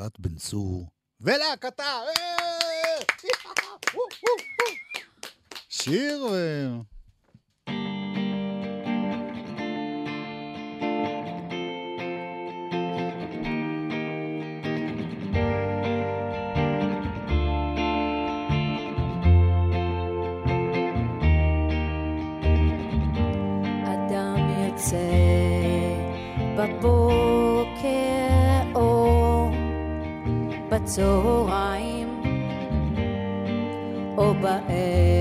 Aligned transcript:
אפרת 0.00 0.20
בן 0.20 0.34
צור 0.36 0.88
ולהקתה! 1.20 1.82
אה! 1.82 2.98
שיר 5.68 6.26
בצהריים 30.90 32.22
או 34.18 34.34
בערב 34.34 35.19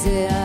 וזה 0.00 0.39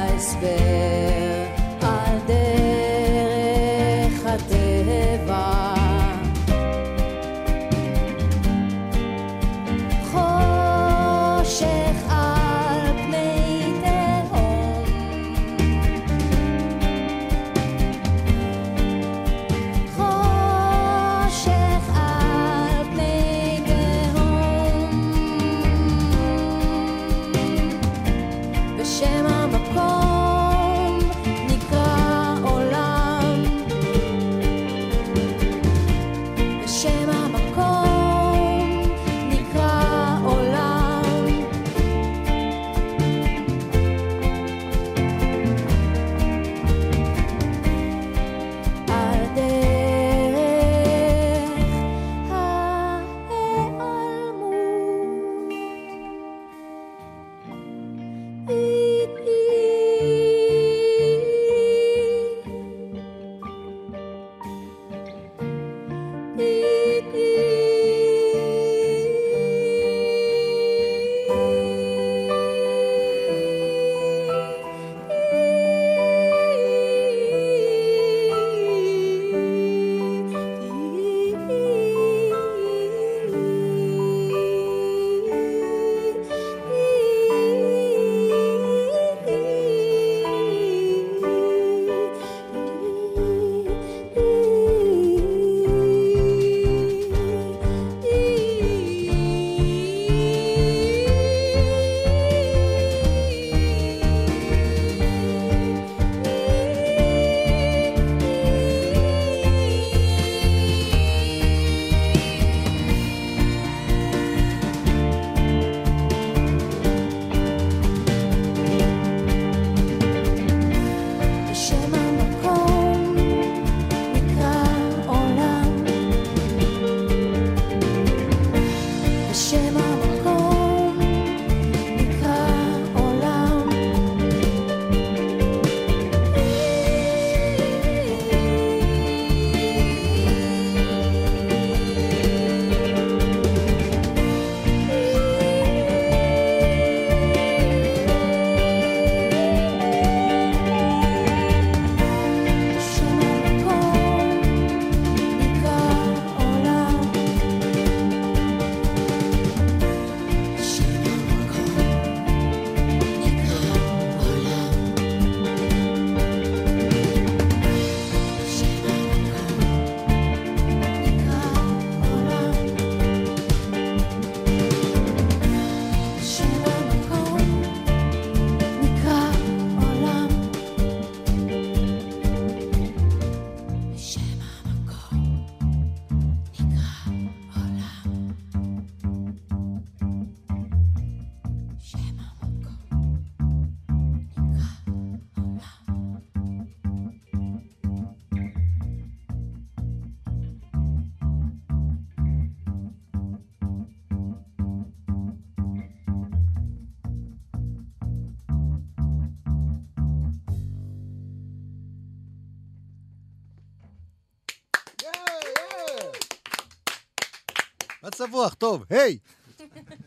מצב 218.25 218.33
רוח, 218.33 218.53
טוב, 218.53 218.83
היי! 218.89 219.17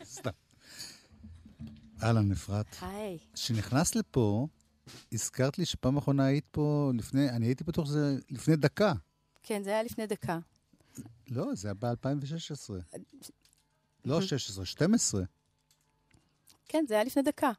סתם. 0.03 0.29
אהלן, 2.03 2.31
אפרת. 2.31 2.65
היי. 2.81 3.17
כשנכנסת 3.33 3.95
לפה, 3.95 4.47
הזכרת 5.11 5.57
לי 5.57 5.65
שפעם 5.65 5.97
אחרונה 5.97 6.25
היית 6.25 6.45
פה 6.51 6.91
לפני, 6.93 7.29
אני 7.29 7.45
הייתי 7.45 7.63
בטוח 7.63 7.85
שזה 7.85 8.17
לפני 8.29 8.55
דקה. 8.55 8.93
כן, 9.43 9.63
זה 9.63 9.69
היה 9.69 9.83
לפני 9.83 10.07
דקה. 10.07 10.39
לא, 11.29 11.55
זה 11.55 11.67
היה 11.67 11.73
ב-2016. 11.73 12.73
לא 14.05 14.21
16, 14.21 14.65
12. 14.65 15.23
כן, 16.65 16.85
זה 16.87 16.93
היה 16.93 17.03
לפני 17.03 17.21
דקה. 17.21 17.51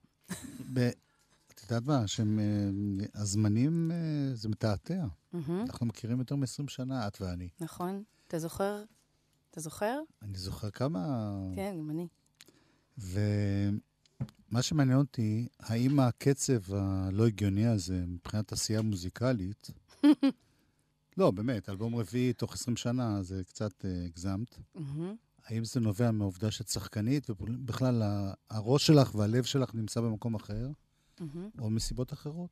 את 1.54 1.62
יודעת 1.62 1.86
מה, 1.86 2.06
שהם, 2.06 2.38
אה, 2.38 3.14
אה, 3.92 4.34
זה 4.34 4.48
מתעתע. 4.48 5.04
מהמם, 5.32 5.60
אנחנו 5.60 5.86
מכירים 5.86 6.18
יותר 6.18 6.36
מ-20 6.36 6.68
שנה, 6.68 7.06
את 7.06 7.20
ואני. 7.20 7.48
נכון. 7.60 8.02
אתה 8.28 8.38
זוכר? 8.38 8.82
אתה 9.50 9.60
זוכר? 9.60 10.00
אני 10.22 10.38
זוכר 10.38 10.70
כמה... 10.70 11.32
כן, 11.54 11.76
גם 11.78 11.90
אני. 11.90 12.06
ומה 12.98 14.62
שמעניין 14.62 14.98
אותי, 14.98 15.48
האם 15.60 16.00
הקצב 16.00 16.74
הלא 16.74 17.26
הגיוני 17.26 17.66
הזה, 17.66 18.04
מבחינת 18.06 18.52
עשייה 18.52 18.82
מוזיקלית, 18.82 19.70
לא, 21.18 21.30
באמת, 21.30 21.68
אלבום 21.68 21.96
רביעי 21.96 22.32
תוך 22.32 22.54
20 22.54 22.76
שנה, 22.76 23.22
זה 23.22 23.44
קצת 23.44 23.84
אה, 23.84 24.04
הגזמת. 24.04 24.58
מהמם. 24.74 25.16
האם 25.46 25.64
זה 25.64 25.80
נובע 25.80 26.10
מהעובדה 26.10 26.50
שאת 26.50 26.68
שחקנית, 26.68 27.30
ובכלל 27.30 28.02
הראש 28.50 28.86
שלך 28.86 29.14
והלב 29.14 29.44
שלך 29.44 29.74
נמצא 29.74 30.00
במקום 30.00 30.34
אחר, 30.34 30.68
מהמם. 31.20 31.50
או 31.58 31.70
מסיבות 31.70 32.12
אחרות? 32.12 32.50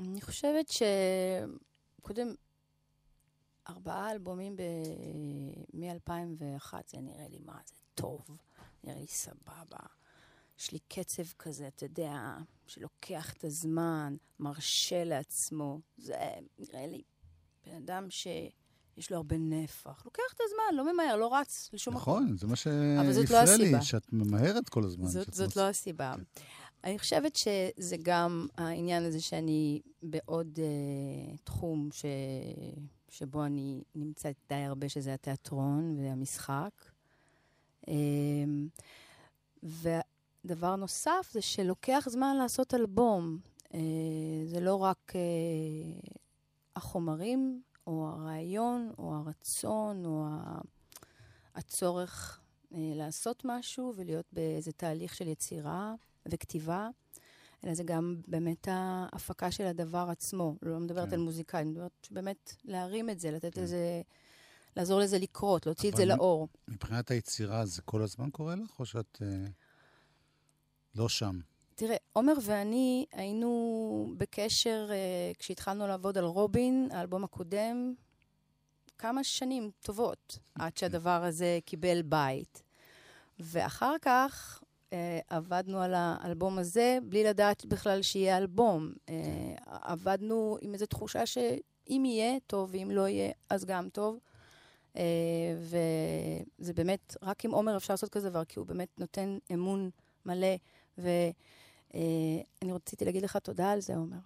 אני 0.00 0.20
חושבת 0.20 0.68
ש... 0.68 0.82
ארבעה 3.70 4.10
אלבומים 4.12 4.56
ב... 4.56 4.62
מ-2001, 5.74 6.74
זה 6.86 7.00
נראה 7.00 7.28
לי 7.28 7.38
מה 7.44 7.58
זה 7.66 7.74
טוב, 7.94 8.20
נראה 8.84 9.00
לי 9.00 9.06
סבבה. 9.06 9.78
יש 10.58 10.72
לי 10.72 10.78
קצב 10.88 11.22
כזה, 11.38 11.68
אתה 11.68 11.84
יודע, 11.84 12.36
שלוקח 12.66 13.32
את 13.32 13.44
הזמן, 13.44 14.16
מרשה 14.38 15.04
לעצמו. 15.04 15.80
זה 15.96 16.14
נראה 16.58 16.86
לי 16.86 17.02
בן 17.66 17.74
אדם 17.76 18.10
שיש 18.10 19.10
לו 19.10 19.16
הרבה 19.16 19.36
נפח. 19.38 20.02
לוקח 20.04 20.22
את 20.34 20.40
הזמן, 20.44 20.76
לא 20.76 20.92
ממהר, 20.92 21.16
לא 21.16 21.34
רץ 21.34 21.70
לשום 21.72 21.94
מקום. 21.94 22.02
נכון, 22.02 22.36
זה 22.36 22.46
מה 22.46 22.54
זאת 23.12 23.30
לא 23.30 23.46
שהפריע 23.46 23.56
לי. 23.56 23.82
שאת 23.82 24.12
ממהרת 24.12 24.68
כל 24.68 24.84
הזמן. 24.84 25.06
זאת, 25.06 25.34
זאת 25.34 25.48
מוצ- 25.48 25.58
לא 25.58 25.68
הסיבה. 25.68 26.14
אני 26.84 26.98
חושבת 26.98 27.36
שזה 27.36 27.96
גם 28.02 28.46
העניין 28.56 29.04
הזה 29.04 29.20
שאני 29.20 29.80
בעוד 30.02 30.58
uh, 30.58 31.38
תחום 31.44 31.88
ש... 31.92 32.04
שבו 33.10 33.44
אני 33.44 33.82
נמצאת 33.94 34.36
די 34.48 34.54
הרבה, 34.54 34.88
שזה 34.88 35.14
התיאטרון 35.14 35.96
והמשחק. 35.98 36.70
Um, 37.86 37.90
ודבר 39.62 40.76
נוסף 40.76 41.28
זה 41.32 41.42
שלוקח 41.42 42.06
זמן 42.08 42.36
לעשות 42.36 42.74
אלבום. 42.74 43.38
Uh, 43.64 43.76
זה 44.46 44.60
לא 44.60 44.74
רק 44.74 45.12
uh, 45.12 46.10
החומרים, 46.76 47.62
או 47.86 48.08
הרעיון, 48.08 48.92
או 48.98 49.14
הרצון, 49.14 50.04
או. 50.04 50.26
הצורך 51.54 52.40
אה, 52.74 52.78
לעשות 52.94 53.42
משהו 53.44 53.92
ולהיות 53.96 54.26
באיזה 54.32 54.72
תהליך 54.72 55.14
של 55.14 55.28
יצירה 55.28 55.94
וכתיבה, 56.28 56.88
אלא 57.64 57.74
זה 57.74 57.82
גם 57.82 58.16
באמת 58.26 58.68
ההפקה 58.70 59.50
של 59.50 59.66
הדבר 59.66 60.06
עצמו. 60.10 60.56
לא 60.62 60.78
מדברת 60.78 61.08
כן. 61.08 61.14
על 61.14 61.20
מוזיקאי, 61.20 61.60
אני 61.60 61.70
מדברת 61.70 62.08
באמת 62.10 62.54
להרים 62.64 63.10
את 63.10 63.20
זה, 63.20 63.30
לתת 63.30 63.54
כן. 63.54 63.62
לזה, 63.62 64.02
לעזור 64.76 65.00
לזה 65.00 65.18
לקרות, 65.18 65.66
להוציא 65.66 65.90
את 65.90 65.96
זה 65.96 66.04
לאור. 66.04 66.48
מבחינת 66.68 67.10
היצירה, 67.10 67.66
זה 67.66 67.82
כל 67.82 68.02
הזמן 68.02 68.30
קורה 68.30 68.54
לך, 68.54 68.80
או 68.80 68.86
שאת 68.86 69.18
אה, 69.22 69.46
לא 70.94 71.08
שם? 71.08 71.40
תראה, 71.74 71.96
עומר 72.12 72.32
ואני 72.42 73.06
היינו 73.12 74.14
בקשר 74.18 74.88
אה, 74.90 75.32
כשהתחלנו 75.38 75.86
לעבוד 75.86 76.18
על 76.18 76.24
רובין, 76.24 76.88
האלבום 76.92 77.24
הקודם, 77.24 77.94
כמה 78.98 79.24
שנים 79.24 79.70
טובות 79.80 80.38
עד 80.54 80.76
שהדבר 80.76 81.24
הזה 81.24 81.58
קיבל 81.64 82.02
בית. 82.02 82.62
ואחר 83.38 83.94
כך 84.02 84.62
עבדנו 85.28 85.80
על 85.80 85.94
האלבום 85.94 86.58
הזה 86.58 86.98
בלי 87.08 87.24
לדעת 87.24 87.66
בכלל 87.66 88.02
שיהיה 88.02 88.36
אלבום. 88.36 88.92
אה, 89.08 89.54
עבדנו 89.66 90.58
עם 90.60 90.74
איזו 90.74 90.86
תחושה 90.86 91.26
שאם 91.26 92.02
יהיה, 92.06 92.38
טוב, 92.46 92.70
ואם 92.72 92.90
לא 92.92 93.08
יהיה, 93.08 93.32
אז 93.50 93.64
גם 93.64 93.88
טוב. 93.88 94.18
אה, 94.96 95.02
וזה 96.58 96.72
באמת, 96.72 97.16
רק 97.22 97.44
עם 97.44 97.50
עומר 97.50 97.76
אפשר 97.76 97.92
לעשות 97.92 98.10
כזה 98.10 98.30
דבר, 98.30 98.44
כי 98.44 98.58
הוא 98.58 98.66
באמת 98.66 98.88
נותן 98.98 99.38
אמון 99.54 99.90
מלא. 100.26 100.56
ואני 100.98 102.72
רציתי 102.72 103.04
להגיד 103.04 103.22
לך 103.22 103.36
תודה 103.36 103.70
על 103.70 103.80
זה, 103.80 103.96
עומר. 103.96 104.18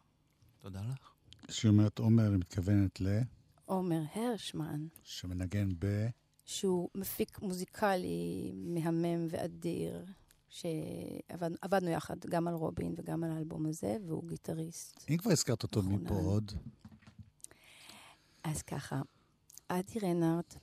תודה 0.61 0.81
לך. 0.81 1.11
כשהיא 1.47 1.71
אומרת 1.71 1.99
עומר, 1.99 2.31
היא 2.31 2.39
מתכוונת 2.39 3.01
ל... 3.01 3.21
עומר 3.65 4.01
הרשמן, 4.15 4.87
שמנגן 5.03 5.69
ב... 5.79 6.07
שהוא 6.45 6.89
מפיק 6.95 7.43
מוזיקלי 7.43 8.53
מהמם 8.55 9.27
ואדיר, 9.31 10.05
שעבדנו 10.55 11.91
יחד 11.91 12.17
גם 12.27 12.49
על 12.49 12.55
רובין 12.55 12.95
וגם 12.97 13.25
על 13.25 13.31
האלבום 13.31 13.67
הזה, 13.67 13.97
והוא 14.07 14.29
גיטריסט. 14.29 15.05
אם 15.11 15.17
כבר 15.17 15.31
הזכרת 15.31 15.63
אותו, 15.63 15.83
מי 15.83 15.97
פה. 16.09 16.15
עוד? 16.15 16.53
אז 18.45 18.63
ככה, 18.63 19.03
אדי 19.69 19.99
רנארט 20.03 20.55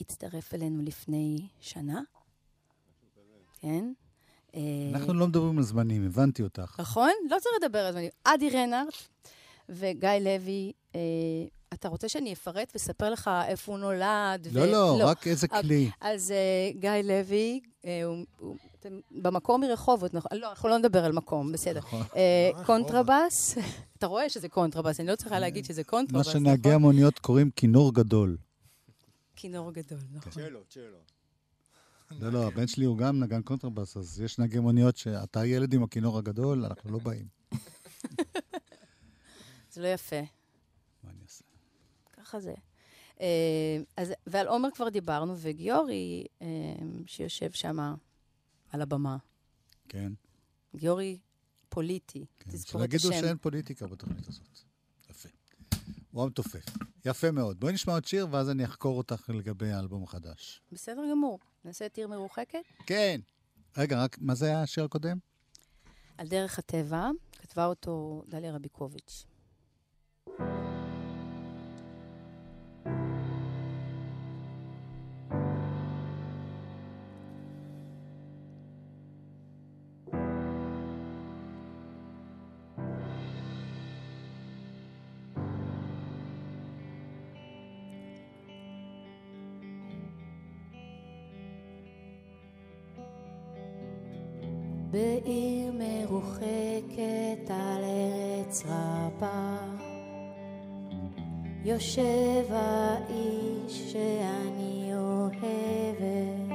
הצטרף 0.00 0.54
אלינו 0.54 0.82
לפני 0.82 1.48
שנה, 1.60 2.02
כן? 3.60 3.92
אה, 4.54 4.60
אנחנו 4.94 5.14
לא 5.14 5.28
מדברים 5.28 5.58
על 5.58 5.64
זמנים, 5.64 6.06
הבנתי 6.06 6.42
אותך. 6.42 6.80
נכון? 6.80 7.10
לא 7.30 7.36
צריך 7.40 7.54
לדבר 7.62 7.78
על 7.78 7.92
זה. 7.92 8.08
עדי 8.24 8.50
רנרט 8.50 8.94
וגיא 9.68 10.08
לוי, 10.10 10.72
אה, 10.94 11.00
אתה 11.74 11.88
רוצה 11.88 12.08
שאני 12.08 12.32
אפרט 12.32 12.70
ואספר 12.74 13.10
לך 13.10 13.30
איפה 13.46 13.72
הוא 13.72 13.78
נולד? 13.78 14.48
לא, 14.52 14.66
לא, 14.66 14.98
רק 15.02 15.26
איזה 15.26 15.46
אבל- 15.50 15.62
כלי. 15.62 15.90
אז 16.00 16.30
אה, 16.30 16.70
גיא 16.80 16.90
לוי, 16.90 17.60
אה, 17.84 18.04
הוא, 18.04 18.24
הוא, 18.38 18.56
אתם 18.80 19.00
במקום 19.10 19.60
מרחובות, 19.60 20.14
נכון? 20.14 20.38
לא, 20.38 20.50
אנחנו 20.50 20.68
לא 20.68 20.78
נדבר 20.78 21.04
על 21.04 21.12
מקום, 21.12 21.52
בסדר. 21.52 21.78
נכון. 21.78 22.02
אה, 22.16 22.50
קונטרבאס, 22.66 23.54
אתה 23.98 24.06
רואה 24.06 24.28
שזה 24.28 24.48
קונטרבאס, 24.48 25.00
אני 25.00 25.08
לא 25.08 25.16
צריכה 25.16 25.38
להגיד 25.38 25.64
שזה 25.64 25.80
מה 25.80 25.88
קונטרבאס, 25.90 26.26
שנהגי 26.26 26.60
נכון? 26.60 26.72
המוניות 26.72 27.18
קוראים 27.18 27.50
כינור 27.50 27.94
גדול. 27.94 28.36
כינור 29.36 29.72
גדול, 29.72 29.98
נכון. 30.12 30.32
צ'לו, 30.32 30.60
צ'לו. 30.68 30.98
לא, 32.20 32.32
לא, 32.32 32.46
הבן 32.46 32.66
שלי 32.66 32.84
הוא 32.84 32.98
גם 32.98 33.20
נגן 33.20 33.42
קונטרבאס, 33.42 33.96
אז 33.96 34.20
יש 34.20 34.38
נהגי 34.38 34.58
מוניות 34.58 34.96
שאתה 34.96 35.46
ילד 35.46 35.72
עם 35.74 35.82
הכינור 35.82 36.18
הגדול, 36.18 36.64
אנחנו 36.64 36.92
לא 36.92 36.98
באים. 36.98 37.26
זה 39.72 39.82
לא 39.82 39.88
יפה. 39.88 40.20
ככה 42.30 42.40
זה. 42.40 42.54
אה, 43.20 43.26
אז, 43.96 44.12
ועל 44.26 44.46
עומר 44.46 44.68
כבר 44.74 44.88
דיברנו, 44.88 45.34
וגיורי, 45.38 46.24
אה, 46.42 46.46
שיושב 47.06 47.52
שם 47.52 47.94
על 48.70 48.82
הבמה, 48.82 49.16
כן, 49.88 50.12
גיורי 50.76 51.18
פוליטי, 51.68 52.26
כן. 52.40 52.50
תזכור 52.50 52.84
את 52.84 52.94
השם. 52.94 53.12
שאין 53.12 53.36
פוליטיקה 53.36 53.86
בתוכנית 53.86 54.28
הזאת. 54.28 54.58
יפה. 55.10 55.28
הוא 56.10 56.22
המתופף. 56.22 56.64
יפה 57.04 57.30
מאוד. 57.30 57.60
בואי 57.60 57.72
נשמע 57.72 57.92
עוד 57.92 58.04
שיר, 58.04 58.26
ואז 58.30 58.50
אני 58.50 58.64
אחקור 58.64 58.98
אותך 58.98 59.30
לגבי 59.34 59.70
האלבום 59.70 60.04
החדש. 60.04 60.62
בסדר 60.72 61.02
גמור. 61.10 61.38
נעשה 61.64 61.86
את 61.86 61.96
עיר 61.96 62.08
מרוחקת? 62.08 62.58
כן. 62.86 63.20
רגע, 63.76 64.04
רק, 64.04 64.16
מה 64.20 64.34
זה 64.34 64.46
היה 64.46 64.62
השיר 64.62 64.84
הקודם? 64.84 65.18
על 66.18 66.28
דרך 66.28 66.58
הטבע, 66.58 67.10
כתבה 67.32 67.66
אותו 67.66 68.24
דליה 68.28 68.52
רביקוביץ'. 68.52 69.26
בעיר 94.90 95.72
מרוחקת 95.78 97.50
על 97.50 97.84
ארץ 97.84 98.64
רבה. 98.66 99.58
יושב 101.64 102.44
האיש 102.50 103.92
שאני 103.92 104.90
אוהבת 104.94 106.50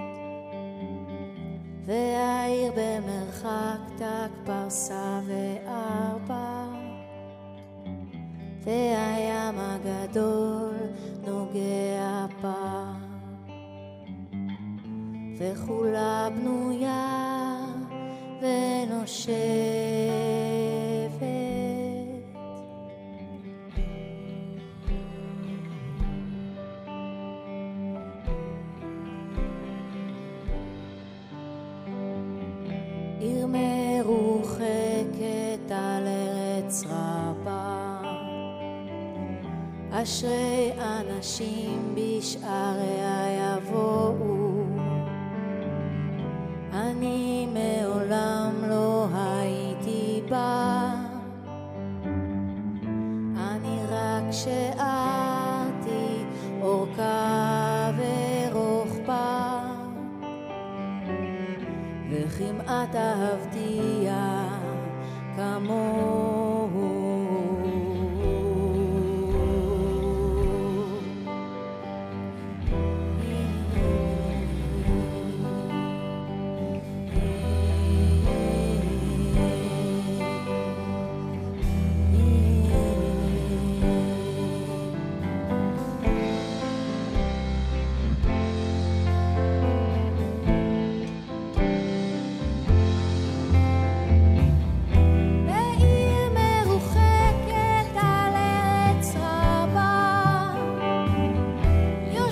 והעיר 1.86 2.72
במרחק 2.76 3.80
דק 3.98 4.32
פרסה 4.46 5.20
וארבע. 5.26 6.66
והים 8.64 9.56
הגדול 9.58 10.76
נוגע 11.28 12.26
בה 12.42 12.94
וכולה 15.38 16.28
בנויה 16.36 17.35
ונושבת. 18.46 20.06
עיר 33.20 33.48
מרוחקת 33.48 34.62
על 35.72 36.08
ארץ 36.08 36.84
רבה, 36.86 38.02
אשרי 39.92 40.72
אנשים 40.78 41.96
בשעריה 41.96 43.58
יבואו. 43.58 44.36
אני 46.74 47.45
אהבתיה 62.96 64.48
כמוהו. 65.36 66.25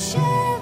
יושב 0.03 0.52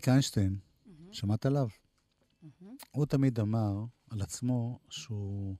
אריק 0.00 0.08
איינשטיין, 0.08 0.58
שמעת 1.12 1.46
עליו? 1.46 1.68
הוא 2.90 3.06
תמיד 3.06 3.40
אמר 3.40 3.84
על 4.10 4.22
עצמו 4.22 4.78
שהוא 4.90 5.56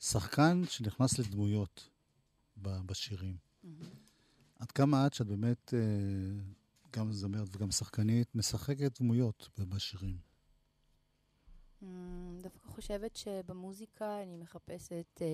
שחקן 0.00 0.62
שנכנס 0.68 1.18
לדמויות 1.18 1.88
בשירים. 2.56 3.36
עד 4.58 4.70
כמה 4.72 5.06
את, 5.06 5.14
שאת 5.14 5.26
באמת 5.26 5.74
אה, 5.74 5.80
גם 6.92 7.12
זמרת 7.12 7.56
וגם 7.56 7.70
שחקנית, 7.70 8.34
משחקת 8.34 9.00
דמויות 9.00 9.48
בשירים. 9.58 10.18
אמ, 11.82 12.38
דווקא 12.42 12.68
חושבת 12.68 13.16
שבמוזיקה 13.16 14.22
אני 14.22 14.36
מחפשת 14.36 15.20
אה, 15.22 15.26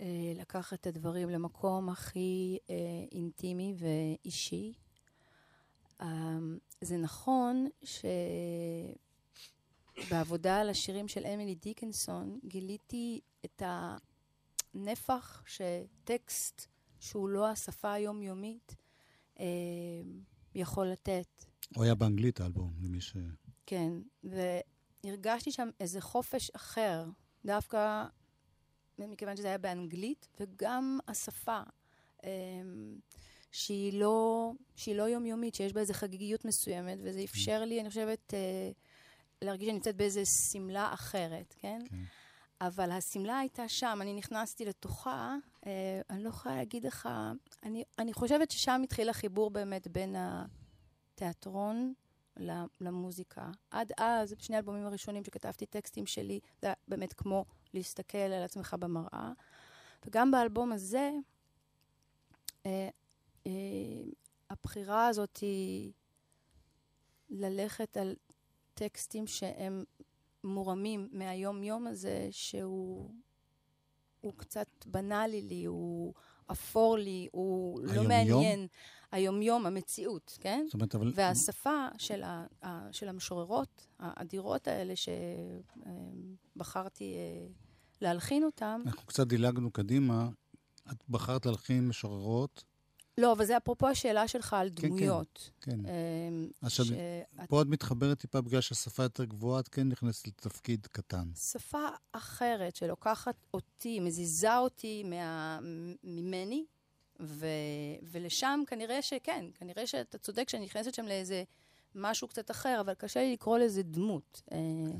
אה, 0.00 0.32
לקחת 0.34 0.80
את 0.80 0.86
הדברים 0.86 1.28
למקום 1.30 1.88
הכי 1.88 2.58
אה, 2.70 2.74
אינטימי 3.12 3.74
ואישי. 3.78 4.85
אה, 6.00 6.38
זה 6.80 6.96
נכון 6.96 7.68
שבעבודה 9.96 10.60
על 10.60 10.70
השירים 10.70 11.08
של 11.08 11.26
אמילי 11.26 11.54
דיקנסון 11.54 12.38
גיליתי 12.44 13.20
את 13.44 13.62
הנפח 14.74 15.42
שטקסט 15.46 16.66
שהוא 17.00 17.28
לא 17.28 17.48
השפה 17.48 17.92
היומיומית 17.92 18.76
אה, 19.40 19.44
יכול 20.54 20.86
לתת. 20.86 21.44
הוא 21.74 21.84
היה 21.84 21.94
באנגלית 21.94 22.40
האלבום, 22.40 22.72
למי 22.82 23.00
ש... 23.00 23.16
כן, 23.66 23.92
והרגשתי 25.04 25.52
שם 25.52 25.68
איזה 25.80 26.00
חופש 26.00 26.50
אחר, 26.50 27.04
דווקא 27.44 28.04
מכיוון 28.98 29.36
שזה 29.36 29.48
היה 29.48 29.58
באנגלית, 29.58 30.28
וגם 30.40 30.98
השפה, 31.08 31.60
אמ, 32.24 32.28
שהיא 33.56 34.00
לא, 34.00 34.50
שהיא 34.76 34.96
לא 34.96 35.02
יומיומית, 35.02 35.54
שיש 35.54 35.72
בה 35.72 35.80
איזו 35.80 35.94
חגיגיות 35.94 36.44
מסוימת, 36.44 36.98
וזה 37.02 37.20
אפשר 37.24 37.64
לי, 37.64 37.80
אני 37.80 37.88
חושבת, 37.88 38.34
אה, 38.34 38.70
להרגיש 39.42 39.66
שאני 39.66 39.76
נמצאת 39.78 39.96
באיזו 39.96 40.20
שמלה 40.26 40.94
אחרת, 40.94 41.54
כן? 41.58 41.82
כן. 41.90 41.96
אבל 42.60 42.90
השמלה 42.90 43.38
הייתה 43.38 43.68
שם, 43.68 43.98
אני 44.00 44.14
נכנסתי 44.14 44.64
לתוכה, 44.64 45.36
אה, 45.66 46.00
אני 46.10 46.24
לא 46.24 46.28
יכולה 46.28 46.56
להגיד 46.56 46.84
לך, 46.84 47.08
אני, 47.62 47.84
אני 47.98 48.12
חושבת 48.12 48.50
ששם 48.50 48.80
התחיל 48.84 49.08
החיבור 49.08 49.50
באמת 49.50 49.88
בין 49.88 50.16
התיאטרון 50.18 51.94
למוזיקה. 52.80 53.50
עד 53.70 53.92
אז, 53.98 54.32
בשני 54.32 54.56
האלבומים 54.56 54.86
הראשונים 54.86 55.24
שכתבתי 55.24 55.66
טקסטים 55.66 56.06
שלי, 56.06 56.40
זה 56.62 56.72
באמת 56.88 57.12
כמו 57.12 57.44
להסתכל 57.74 58.18
על 58.18 58.42
עצמך 58.42 58.76
במראה. 58.80 59.32
וגם 60.06 60.30
באלבום 60.30 60.72
הזה, 60.72 61.10
אה, 62.66 62.88
הבחירה 64.50 65.06
הזאת 65.06 65.36
היא 65.36 65.92
ללכת 67.30 67.96
על 67.96 68.14
טקסטים 68.74 69.26
שהם 69.26 69.84
מורמים 70.44 71.08
מהיום-יום 71.12 71.86
הזה, 71.86 72.28
שהוא 72.30 73.10
הוא 74.20 74.32
קצת 74.36 74.68
בנאלי 74.86 75.42
לי, 75.42 75.64
הוא 75.64 76.14
אפור 76.52 76.98
לי, 76.98 77.28
הוא 77.32 77.80
לא 77.82 77.92
היום-יום? 77.92 78.08
מעניין. 78.08 78.66
היומיום, 79.12 79.66
המציאות, 79.66 80.38
כן? 80.40 80.62
זאת 80.64 80.74
אומרת, 80.74 80.94
אבל... 80.94 81.12
והשפה 81.14 81.86
של, 81.98 82.22
ה, 82.22 82.46
ה, 82.64 82.92
של 82.92 83.08
המשוררות 83.08 83.86
האדירות 83.98 84.68
האלה 84.68 84.94
שבחרתי 86.56 87.14
אה, 87.14 87.46
להלחין 88.00 88.44
אותן... 88.44 88.82
אנחנו 88.86 89.06
קצת 89.06 89.26
דילגנו 89.26 89.70
קדימה. 89.70 90.28
את 90.92 91.04
בחרת 91.08 91.46
להלחין 91.46 91.88
משוררות. 91.88 92.64
לא, 93.18 93.32
אבל 93.32 93.44
זה 93.44 93.56
אפרופו 93.56 93.88
השאלה 93.88 94.28
שלך 94.28 94.52
על 94.52 94.68
דמויות. 94.68 95.50
כן, 95.60 95.70
כן. 95.70 95.82
כן. 95.82 96.66
עכשיו. 96.66 96.86
פה 97.48 97.62
את 97.62 97.66
מתחברת 97.66 98.18
טיפה 98.18 98.40
בגלל 98.40 98.60
שהשפה 98.60 99.02
יותר 99.02 99.24
גבוהה, 99.24 99.60
את 99.60 99.68
כן 99.68 99.88
נכנסת 99.88 100.26
לתפקיד 100.28 100.86
קטן. 100.86 101.28
שפה 101.34 101.86
אחרת 102.12 102.76
שלוקחת 102.76 103.46
אותי, 103.54 104.00
מזיזה 104.00 104.58
אותי 104.58 105.02
מה... 105.02 105.58
ממני, 106.04 106.64
ו... 107.20 107.46
ולשם 108.02 108.60
כנראה 108.66 109.02
שכן, 109.02 109.44
כנראה 109.54 109.86
שאתה 109.86 110.18
צודק 110.18 110.48
שאני 110.48 110.64
נכנסת 110.64 110.94
שם 110.94 111.06
לאיזה 111.06 111.44
משהו 111.94 112.28
קצת 112.28 112.50
אחר, 112.50 112.80
אבל 112.80 112.94
קשה 112.94 113.20
לי 113.20 113.32
לקרוא 113.32 113.58
לזה 113.58 113.82
דמות. 113.82 114.42
אה, 114.52 114.58
כן. 114.86 114.98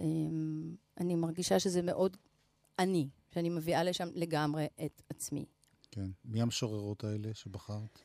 אמ, 0.00 0.74
אני 1.00 1.14
מרגישה 1.14 1.58
שזה 1.58 1.82
מאוד 1.82 2.16
אני, 2.78 3.08
שאני 3.34 3.48
מביאה 3.48 3.84
לשם 3.84 4.08
לגמרי 4.14 4.66
את 4.84 5.02
עצמי. 5.08 5.44
כן. 5.92 6.10
מי 6.24 6.42
המשוררות 6.42 7.04
האלה 7.04 7.34
שבחרת? 7.34 7.98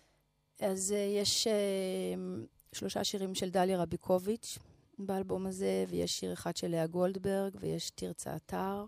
אז 0.60 0.92
uh, 0.92 0.96
יש 0.96 1.48
uh, 1.48 2.76
שלושה 2.76 3.04
שירים 3.04 3.36
של 3.36 3.50
דליה 3.50 3.82
רביקוביץ' 3.82 4.58
באלבום 5.00 5.48
הזה, 5.48 5.86
ויש 5.90 6.20
שיר 6.20 6.34
אחד 6.34 6.58
של 6.58 6.68
לאה 6.68 6.88
גולדברג, 6.88 7.56
ויש 7.60 7.90
תרצה 7.90 8.36
אתר, 8.36 8.86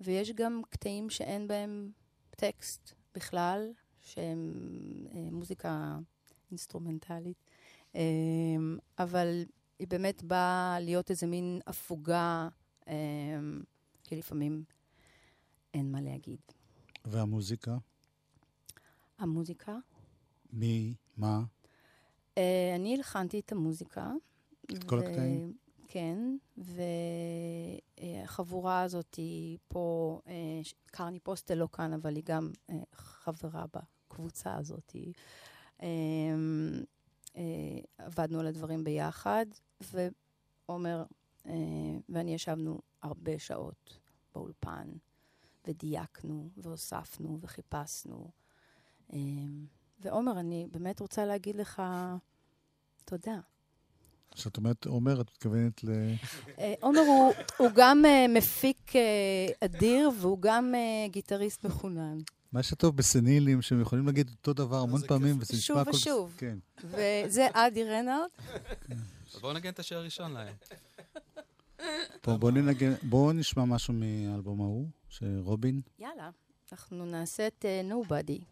ויש 0.00 0.30
גם 0.30 0.62
קטעים 0.70 1.10
שאין 1.10 1.48
בהם 1.48 1.90
טקסט 2.30 2.92
בכלל, 3.14 3.72
שהם 4.00 4.52
uh, 5.06 5.14
מוזיקה 5.14 5.98
אינסטרומנטלית. 6.50 7.44
Uh, 7.92 7.96
אבל 8.98 9.44
היא 9.78 9.88
באמת 9.88 10.22
באה 10.22 10.76
להיות 10.80 11.10
איזה 11.10 11.26
מין 11.26 11.60
הפוגה, 11.66 12.48
uh, 12.84 12.88
כי 14.04 14.16
לפעמים 14.16 14.64
אין 15.74 15.92
מה 15.92 16.00
להגיד. 16.00 16.40
והמוזיקה? 17.04 17.76
המוזיקה. 19.22 19.76
מי? 20.52 20.94
מה? 21.16 21.42
Uh, 22.34 22.38
אני 22.76 22.94
הלחנתי 22.94 23.40
את 23.40 23.52
המוזיקה. 23.52 24.12
את 24.72 24.84
כל 24.84 24.98
הקטעים? 24.98 25.56
כן, 25.88 26.18
והחבורה 27.98 28.82
הזאת 28.82 29.14
היא 29.14 29.58
פה, 29.68 30.20
uh, 30.24 30.28
קרני 30.86 31.20
פוסטל 31.20 31.54
לא 31.54 31.68
כאן, 31.72 31.92
אבל 31.92 32.16
היא 32.16 32.24
גם 32.26 32.50
uh, 32.70 32.74
חברה 32.92 33.64
בקבוצה 33.74 34.54
הזאת. 34.54 34.96
Uh, 35.78 35.82
uh, 37.28 37.34
עבדנו 37.98 38.40
על 38.40 38.46
הדברים 38.46 38.84
ביחד, 38.84 39.46
ועומר 39.80 41.04
uh, 41.44 41.48
ואני 42.08 42.34
ישבנו 42.34 42.80
הרבה 43.02 43.38
שעות 43.38 43.98
באולפן, 44.34 44.88
ודייקנו, 45.66 46.48
והוספנו, 46.56 47.38
וחיפשנו. 47.40 48.41
אמ, 49.12 49.66
ועומר, 50.00 50.40
אני 50.40 50.66
באמת 50.72 51.00
רוצה 51.00 51.26
להגיד 51.26 51.56
לך 51.56 51.82
תודה. 53.04 53.38
כשאת 54.34 54.56
אומרת 54.56 54.86
עומר, 54.86 55.20
את 55.20 55.30
מתכוונת 55.30 55.84
ל... 55.84 55.90
אה, 56.58 56.74
עומר 56.80 57.00
הוא, 57.00 57.32
הוא 57.56 57.68
גם 57.74 58.04
uh, 58.04 58.38
מפיק 58.38 58.92
uh, 58.92 58.94
אדיר, 59.64 60.10
והוא 60.20 60.38
גם 60.40 60.74
uh, 60.74 61.12
גיטריסט 61.12 61.64
מחונן. 61.64 62.18
מה 62.52 62.62
שטוב 62.62 62.96
בסנילים, 62.96 63.62
שהם 63.62 63.80
יכולים 63.80 64.06
להגיד 64.06 64.30
אותו 64.30 64.52
דבר 64.52 64.78
המון 64.78 65.00
פעמים, 65.06 65.36
וזה 65.40 65.56
נשמע 65.56 65.80
הכל... 65.80 65.92
שוב 65.92 66.00
ושוב. 66.00 66.34
כן. 66.38 66.58
וזה 66.84 67.46
אדי 67.52 67.84
רנארד. 67.84 68.28
בואו 69.40 69.52
נגן 69.52 69.70
את 69.70 69.78
השיר 69.78 69.98
הראשון 69.98 70.32
להם. 70.32 70.54
בואו 73.02 73.32
נשמע 73.32 73.64
משהו 73.64 73.94
מאלבום 73.94 74.60
ההוא, 74.60 74.86
של 75.08 75.40
רובין. 75.44 75.80
יאללה, 75.98 76.30
אנחנו 76.72 77.04
נעשה 77.04 77.46
את 77.46 77.64
Nobody. 77.90 78.51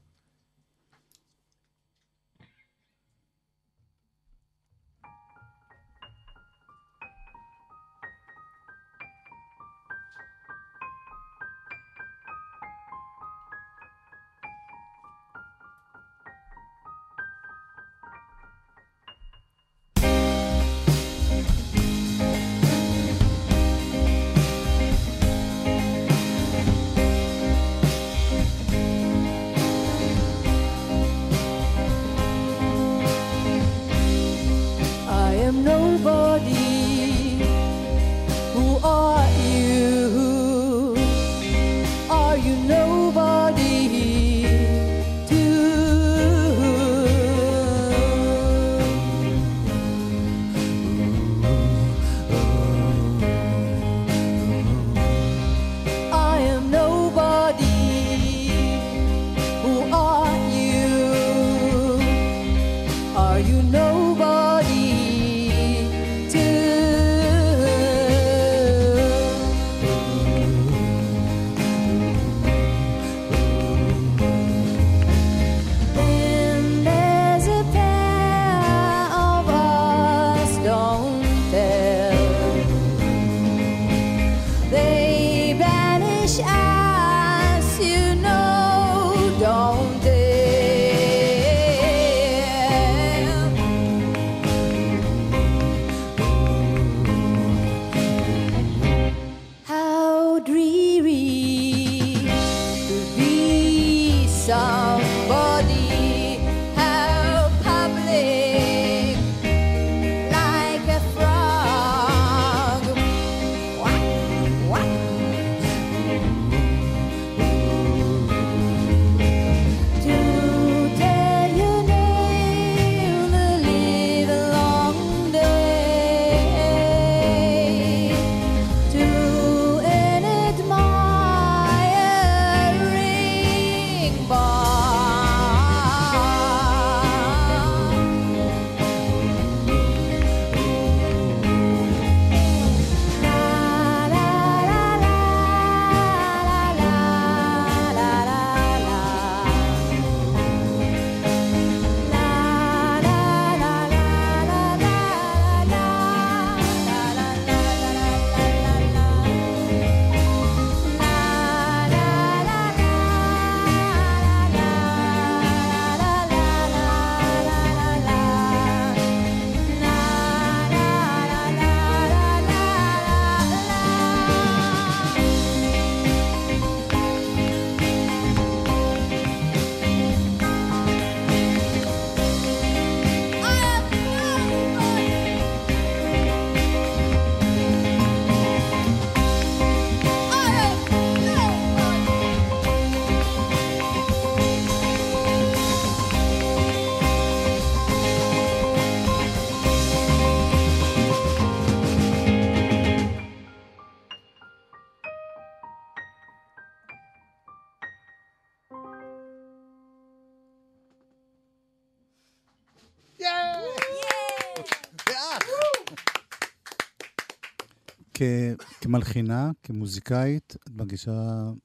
כמלחינה, 218.81 219.51
כמוזיקאית, 219.63 220.57
את 220.57 220.71
מרגישה 220.71 221.13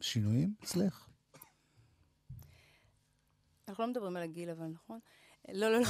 שינויים 0.02 0.54
אצלך? 0.63 1.08
אנחנו 3.68 3.84
לא 3.84 3.89
מדברים 3.89 4.15
על 4.15 4.24
הגיל, 4.24 4.50
אבל 4.50 4.68
נכון? 4.68 5.00
לא, 5.54 5.72
לא, 5.72 5.80
לא. 5.80 5.88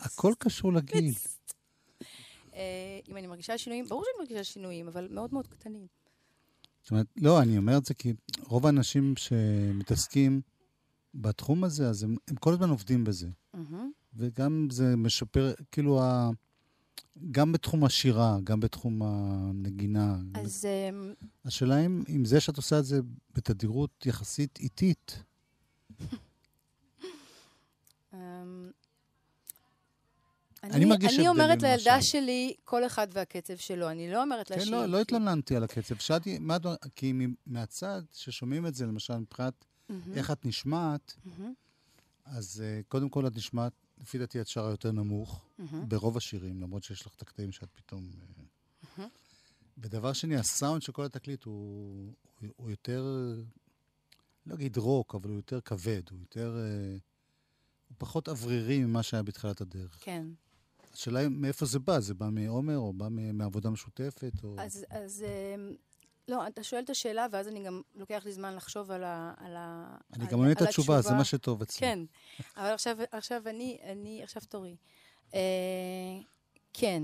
הכל 0.00 0.32
קשור 0.38 0.72
לגיל. 0.72 1.14
אה, 2.54 3.00
אם 3.08 3.16
אני 3.16 3.26
מרגישה 3.26 3.58
שינויים, 3.58 3.84
ברור 3.88 4.04
שאני 4.04 4.14
מרגישה 4.18 4.44
שינויים, 4.44 4.88
אבל 4.88 5.08
מאוד 5.10 5.32
מאוד 5.32 5.46
קטנים. 5.46 5.86
זאת 6.82 6.90
אומרת, 6.90 7.06
לא, 7.16 7.42
אני 7.42 7.58
אומר 7.58 7.78
את 7.78 7.84
זה 7.84 7.94
כי 7.94 8.12
רוב 8.44 8.66
האנשים 8.66 9.14
שמתעסקים 9.16 10.40
בתחום 11.14 11.64
הזה, 11.64 11.88
אז 11.88 12.02
הם, 12.02 12.16
הם 12.28 12.36
כל 12.36 12.52
הזמן 12.52 12.70
עובדים 12.70 13.04
בזה. 13.04 13.28
מהמם. 13.54 13.90
וגם 14.14 14.68
זה 14.70 14.96
משפר, 14.96 15.54
כאילו. 15.72 16.00
גם 17.30 17.52
בתחום 17.52 17.84
השירה, 17.84 18.38
גם 18.44 18.60
בתחום 18.60 19.02
הנגינה. 19.02 20.16
אז 20.34 20.64
אה, 20.64 20.90
השאלה 21.44 21.86
אם, 21.86 22.04
אם 22.08 22.24
זה 22.24 22.40
שאת 22.40 22.56
עושה 22.56 22.78
את 22.78 22.84
זה 22.84 23.00
בתדירות 23.34 24.06
יחסית 24.06 24.58
איטית, 24.60 25.22
אמ, 28.14 28.70
אני 30.62 30.84
מרגיש 30.84 31.18
אני 31.18 31.28
אומרת 31.28 31.62
לילדה 31.62 31.94
למשל. 31.96 32.10
שלי, 32.10 32.54
כל 32.64 32.86
אחד 32.86 33.06
והקצב 33.12 33.56
שלו. 33.56 33.90
אני 33.90 34.10
לא 34.10 34.22
אומרת 34.22 34.50
לה 34.50 34.56
כן, 34.56 34.62
שהיא... 34.62 34.72
לא, 34.72 34.86
לא 34.86 35.00
התלוננתי 35.00 35.56
על 35.56 35.64
הקצב. 35.64 35.96
שאלתי, 35.96 36.38
מה 36.38 36.56
את... 36.56 36.62
כי 36.96 37.12
מהצד, 37.46 38.02
ששומעים 38.12 38.66
את 38.66 38.74
זה, 38.74 38.86
למשל, 38.86 39.16
מבחינת 39.16 39.64
מהמם, 39.88 40.12
איך 40.14 40.30
את 40.30 40.46
נשמעת, 40.46 41.16
מהמם, 41.24 41.52
אז 42.24 42.62
uh, 42.62 42.88
קודם 42.88 43.08
כל 43.08 43.26
את 43.26 43.36
נשמעת, 43.36 43.72
לפי 44.02 44.18
דעתי 44.18 44.40
את 44.40 44.48
שרה 44.48 44.70
יותר 44.70 44.92
נמוך, 44.92 45.44
מהמם. 45.58 45.88
ברוב 45.88 46.16
השירים, 46.16 46.60
למרות 46.60 46.82
שיש 46.84 47.06
לך 47.06 47.14
את 47.14 47.22
הקטעים 47.22 47.52
שאת 47.52 47.70
פתאום... 47.74 48.10
מהמם. 48.18 49.08
ודבר 49.78 50.12
שני, 50.12 50.36
הסאונד 50.36 50.82
של 50.82 50.92
כל 50.92 51.04
התקליט 51.04 51.44
הוא, 51.44 52.12
הוא, 52.40 52.48
הוא 52.56 52.70
יותר, 52.70 53.06
לא 54.46 54.54
אגיד 54.54 54.76
רוק, 54.76 55.14
אבל 55.14 55.30
הוא 55.30 55.36
יותר 55.36 55.60
כבד, 55.60 56.02
הוא 56.10 56.18
יותר... 56.20 56.56
אה, 56.58 56.96
הוא 57.88 57.96
פחות 57.98 58.28
אוורירי 58.28 58.84
ממה 58.84 59.02
שהיה 59.02 59.22
בתחילת 59.22 59.60
הדרך. 59.60 59.98
כן. 60.00 60.26
השאלה 60.92 61.18
היא 61.20 61.28
מאיפה 61.28 61.66
זה 61.66 61.78
בא, 61.78 62.00
זה 62.00 62.14
בא 62.14 62.28
מעומר, 62.28 62.78
או 62.78 62.92
בא 62.92 63.08
מעבודה 63.10 63.70
משותפת, 63.70 64.32
או... 64.44 64.56
אז, 64.58 64.84
אז 64.90 65.24
אמ, 65.24 65.74
לא, 66.28 66.46
אתה 66.46 66.62
שואל 66.62 66.82
את 66.84 66.90
השאלה, 66.90 67.26
ואז 67.32 67.48
אני 67.48 67.64
גם, 67.64 67.82
לוקח 67.94 68.22
לי 68.24 68.32
זמן 68.32 68.56
לחשוב 68.56 68.90
על 68.90 69.04
ה... 69.04 69.34
על 69.36 69.56
ה 69.56 69.96
אני 70.14 70.24
על- 70.24 70.30
גם 70.30 70.38
עונה 70.38 70.52
את 70.52 70.62
התשובה, 70.62 71.00
זה 71.00 71.14
מה 71.14 71.24
שטוב 71.24 71.62
אצלי. 71.62 71.80
כן, 71.80 71.98
אבל 72.56 72.70
עכשיו, 72.70 72.98
עכשיו 73.10 73.42
אני, 73.48 73.78
אני, 73.84 74.22
עכשיו 74.22 74.42
תורי. 74.48 74.76
אה, 75.34 75.40
כן, 76.72 77.02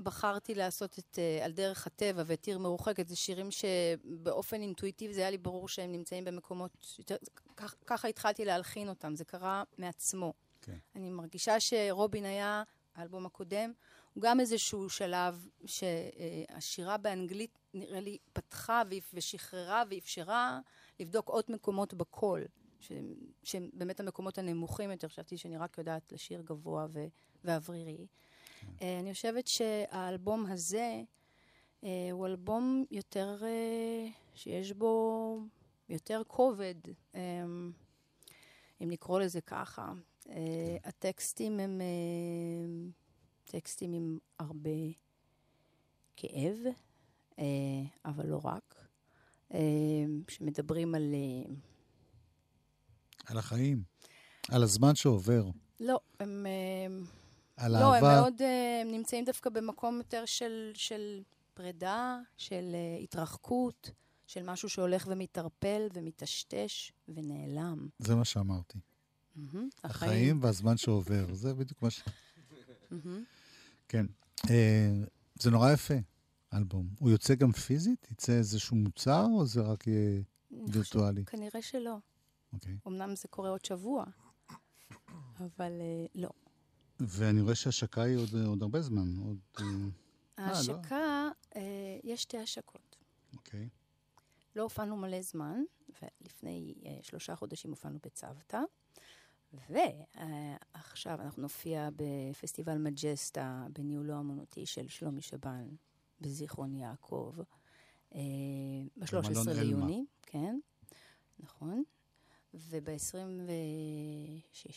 בחרתי 0.00 0.54
לעשות 0.54 0.98
את 0.98 1.18
אה, 1.18 1.44
על 1.44 1.52
דרך 1.52 1.86
הטבע 1.86 2.22
ואת 2.26 2.46
עיר 2.46 2.58
מרוחקת, 2.58 3.08
זה 3.08 3.16
שירים 3.16 3.48
שבאופן 3.50 4.60
אינטואיטיבי 4.62 5.14
זה 5.14 5.20
היה 5.20 5.30
לי 5.30 5.38
ברור 5.38 5.68
שהם 5.68 5.92
נמצאים 5.92 6.24
במקומות 6.24 6.94
יותר, 6.98 7.16
כך, 7.56 7.74
ככה 7.86 8.08
התחלתי 8.08 8.44
להלחין 8.44 8.88
אותם, 8.88 9.14
זה 9.14 9.24
קרה 9.24 9.62
מעצמו. 9.78 10.32
כן. 10.62 10.76
אני 10.96 11.10
מרגישה 11.10 11.60
שרובין 11.60 12.24
היה, 12.24 12.62
האלבום 12.94 13.26
הקודם, 13.26 13.72
הוא 14.16 14.22
גם 14.22 14.40
איזשהו 14.40 14.88
שלב 14.88 15.48
שהשירה 15.66 16.96
באנגלית 16.96 17.58
נראה 17.74 18.00
לי 18.00 18.18
פתחה 18.32 18.82
ושחררה 19.14 19.82
ואפשרה 19.90 20.60
לבדוק 21.00 21.28
עוד 21.28 21.44
מקומות 21.48 21.94
בקול, 21.94 22.44
שהם 23.42 23.70
באמת 23.72 24.00
המקומות 24.00 24.38
הנמוכים 24.38 24.90
יותר, 24.90 25.08
חשבתי 25.08 25.36
שאני 25.36 25.56
רק 25.56 25.78
יודעת 25.78 26.12
לשיר 26.12 26.40
גבוה 26.40 26.86
ו- 26.90 27.06
ואוורירי. 27.44 28.06
אה, 28.82 29.00
אני 29.00 29.14
חושבת 29.14 29.46
שהאלבום 29.46 30.46
הזה 30.46 31.02
אה, 31.84 32.08
הוא 32.12 32.26
אלבום 32.26 32.84
יותר, 32.90 33.38
אה, 33.42 34.06
שיש 34.34 34.72
בו 34.72 35.40
יותר 35.88 36.22
כובד, 36.26 36.74
אם 38.82 38.90
לקרוא 38.90 39.20
לזה 39.20 39.40
ככה. 39.40 39.92
אה, 40.28 40.76
הטקסטים 40.84 41.60
הם 41.60 41.80
טקסטים 43.50 43.92
עם 43.92 44.18
הרבה 44.38 44.70
כאב, 46.16 46.56
אה, 47.38 47.44
אבל 48.04 48.26
לא 48.26 48.40
רק, 48.44 48.88
אה, 49.54 49.58
שמדברים 50.28 50.94
על... 50.94 51.14
אה, 51.14 51.54
על 53.26 53.38
החיים, 53.38 53.82
על 54.50 54.62
הזמן 54.62 54.94
שעובר, 54.94 55.44
לא, 55.80 56.00
הם... 56.20 56.46
על 57.56 57.72
לא, 57.72 57.94
הם 57.94 58.04
אהבה. 58.04 58.20
מאוד, 58.20 58.42
אה, 58.42 58.80
הם 58.82 58.90
נמצאים 58.90 59.24
דווקא 59.24 59.50
במקום 59.50 59.96
יותר 59.96 60.22
של, 60.26 60.70
של 60.74 61.22
פרידה, 61.54 62.18
של 62.36 62.76
התרחקות, 63.02 63.90
של 64.26 64.42
משהו 64.42 64.68
שהולך 64.68 65.06
ומתערפל 65.10 65.88
ומטשטש 65.94 66.92
ונעלם. 67.08 67.88
זה 67.98 68.14
מה 68.14 68.24
שאמרתי. 68.24 68.78
מהמם, 69.36 69.68
החיים 69.84 70.42
והזמן 70.42 70.76
שעובר, 70.76 71.34
זה 71.34 71.54
בדיוק 71.54 71.82
מה 71.82 71.90
ש... 71.90 72.02
מהמם. 72.90 73.24
כן. 73.88 74.06
אה, 74.50 74.90
זה 75.34 75.50
נורא 75.50 75.72
יפה, 75.72 75.94
אלבום. 76.54 76.88
הוא 76.98 77.10
יוצא 77.10 77.34
גם 77.34 77.52
פיזית? 77.52 78.06
יצא 78.10 78.32
איזשהו 78.32 78.76
מוצר, 78.76 79.26
או 79.34 79.46
זה 79.46 79.60
רק 79.60 79.86
יהיה 79.86 80.22
חושבת- 80.50 80.74
וירטואלי? 80.76 81.24
כנראה 81.24 81.62
שלא. 81.62 81.96
אוקיי. 82.52 82.76
אמנם 82.86 83.16
זה 83.16 83.28
קורה 83.28 83.50
עוד 83.50 83.64
שבוע, 83.64 84.04
אבל 85.40 85.72
אה, 85.80 86.06
לא. 86.14 86.30
ואני 87.00 87.40
רואה 87.40 87.54
שההשקה 87.54 88.02
היא 88.02 88.16
עוד, 88.16 88.34
עוד 88.46 88.62
הרבה 88.62 88.80
זמן. 88.82 89.16
עוד... 89.16 89.38
אה, 89.58 89.64
לא. 90.38 90.44
ההשקה, 90.44 91.28
אה, 91.56 91.62
יש 92.04 92.22
שתי 92.22 92.38
השקות. 92.38 92.96
אוקיי. 93.32 93.68
לא 94.56 94.62
הופענו 94.62 94.96
מלא 94.96 95.22
זמן, 95.22 95.60
ולפני 96.02 96.74
אה, 96.86 96.98
שלושה 97.02 97.36
חודשים 97.36 97.70
הופענו 97.70 97.98
בצוותא, 98.06 98.60
ועכשיו 99.52 101.20
אנחנו 101.20 101.42
נופיע 101.42 101.88
בפסטיבל 101.96 102.78
מג'סטה 102.78 103.66
בניהולו 103.72 104.14
האמנותי 104.14 104.66
של 104.66 104.88
שלומי 104.88 105.22
שבן 105.22 105.68
בזיכרון 106.20 106.74
יעקב, 106.74 107.34
אה, 108.14 108.20
ב-13 108.96 109.28
במלון 109.28 109.48
אלמה. 109.48 109.62
ליוני, 109.62 110.04
כן, 110.22 110.58
נכון. 111.38 111.82
וב-26, 112.54 114.68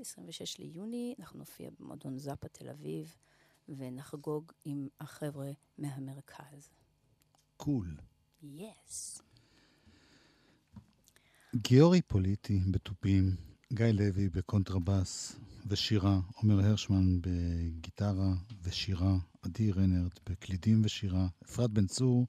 26 0.00 0.58
ליוני, 0.58 1.14
אנחנו 1.18 1.38
נופיע 1.38 1.70
במועדון 1.78 2.18
זאפה 2.18 2.48
תל 2.48 2.68
אביב, 2.68 3.16
ונחגוג 3.68 4.52
עם 4.64 4.88
החבר'ה 5.00 5.50
מהמרכז. 5.78 6.70
קול. 7.56 7.96
יס. 8.42 9.22
גיורי 11.56 12.02
פוליטי 12.02 12.60
בתופים, 12.70 13.36
גיא 13.72 13.86
לוי 13.86 14.28
בקונטרבס 14.28 15.36
ושירה, 15.66 16.20
עומר 16.34 16.66
הרשמן 16.66 17.18
בגיטרה 17.20 18.32
ושירה, 18.62 19.16
עדי 19.42 19.72
רנרט 19.72 20.20
בקלידים 20.30 20.82
ושירה, 20.84 21.26
אפרת 21.44 21.70
בן 21.70 21.86
צור 21.86 22.26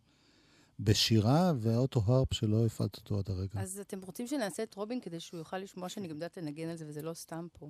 בשירה 0.80 1.54
וה 1.60 1.74
autoharp 1.74 2.34
שלא 2.34 2.66
הפעלת 2.66 2.98
אותו 2.98 3.20
עד 3.20 3.30
הרגע. 3.30 3.62
אז 3.62 3.80
אתם 3.80 4.00
רוצים 4.06 4.28
שנעשה 4.28 4.64
את 4.64 4.76
רובין 4.76 5.00
כדי 5.02 5.20
שהוא 5.20 5.38
יוכל 5.38 5.58
לשמוע 5.58 5.90
שאני 5.90 6.08
גם 6.08 6.16
יודעת 6.16 6.38
לנגן 6.38 6.68
על 6.68 6.76
זה, 6.76 6.86
וזה 6.88 7.02
לא 7.02 7.14
סתם 7.14 7.48
פה. 7.54 7.70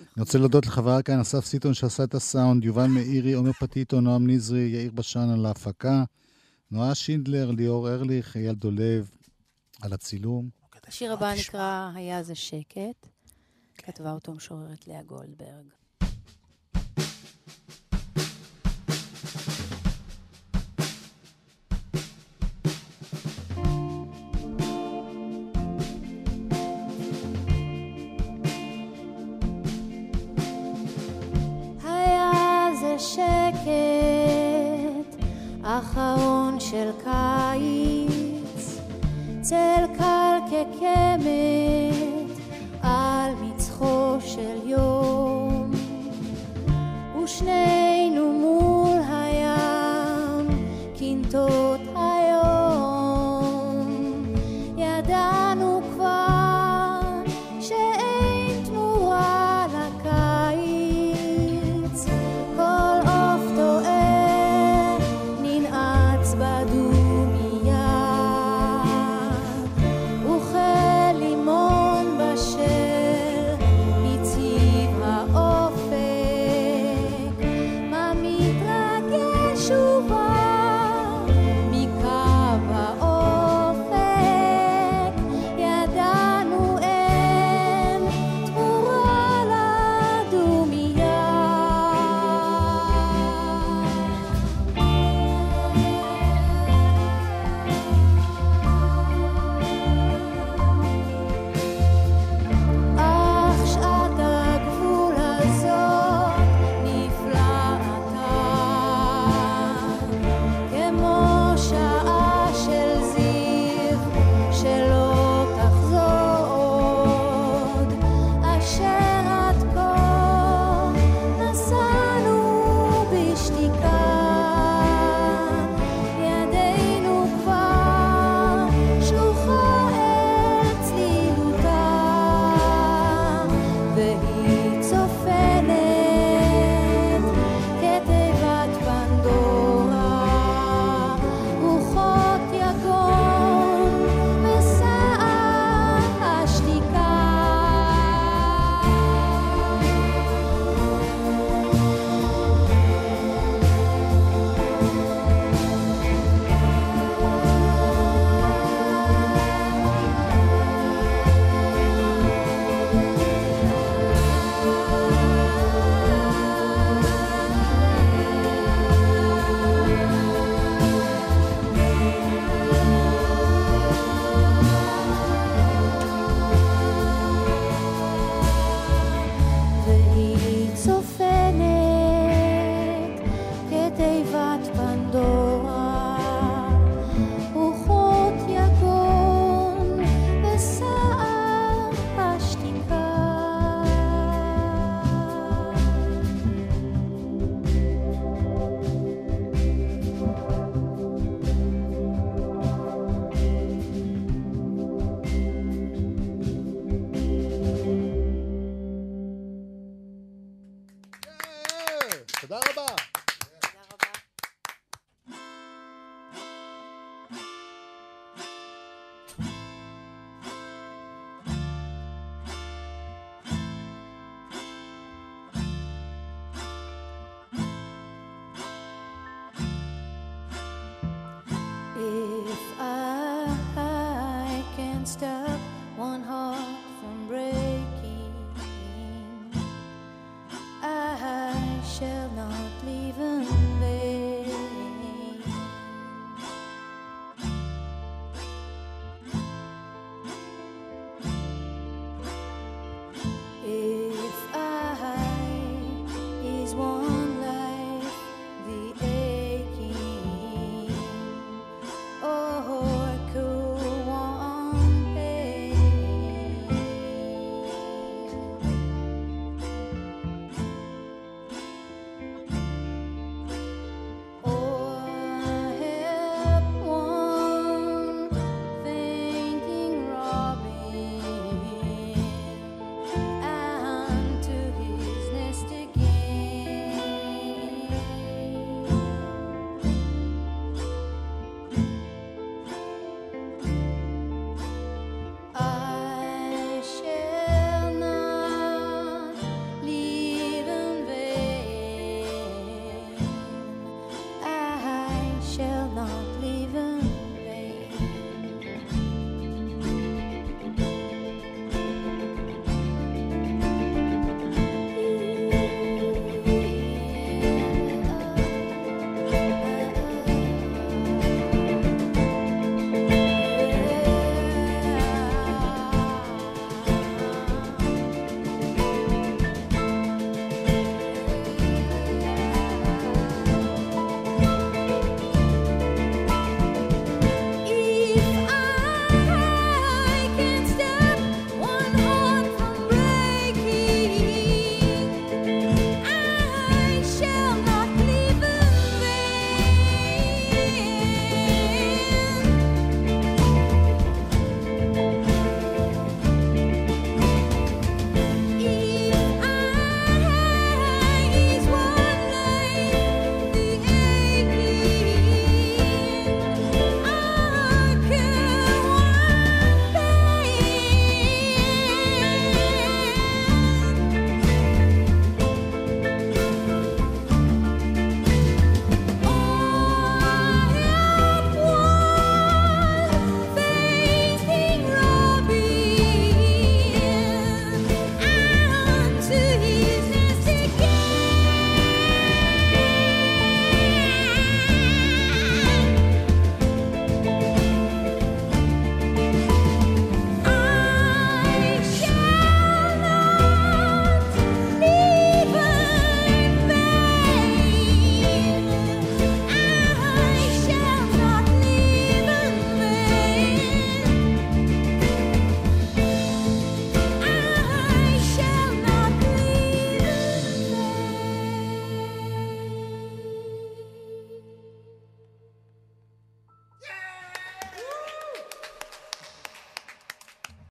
אני 0.00 0.06
רוצה 0.18 0.38
להודות 0.38 0.66
לחברה 0.66 1.02
כאן, 1.02 1.20
אסף 1.20 1.44
סיטון 1.44 1.74
שעשה 1.74 2.04
את 2.04 2.14
הסאונד, 2.14 2.64
יובל 2.64 2.86
מאירי, 2.86 3.32
עומר 3.32 3.52
פטיטו, 3.52 4.00
נועם 4.00 4.30
נזרי, 4.30 4.60
יאיר 4.60 4.90
בשן 4.90 5.28
על 5.28 5.46
ההפקה, 5.46 6.04
נועה 6.70 6.94
שינדלר, 6.94 7.50
ליאור 7.50 7.88
ארליך, 7.88 8.36
אייל 8.36 8.54
דולב 8.54 9.10
על 9.82 9.92
הצילום. 9.92 10.63
השיר 10.86 11.12
הבא 11.12 11.32
נקרא 11.40 11.90
"היה 11.94 12.22
זה 12.22 12.34
שקט", 12.34 13.08
כתבה 13.74 14.12
אותו 14.12 14.32
משוררת 14.32 14.86
לאה 14.88 15.02
גולדברג. 15.02 15.64
שקט 32.98 33.64
אחרון 35.62 36.60
של 36.60 36.90
קיץ, 37.04 38.78
צל 39.40 39.84
קל 39.98 40.33
כקמת 40.54 42.38
על 42.82 43.32
מצחו 43.40 44.16
של 44.20 44.68
יום, 44.68 45.70
ושנינו 47.24 47.83